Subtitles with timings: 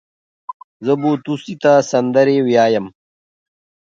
[0.85, 2.85] زه بو توسې ته سندرې ويايم.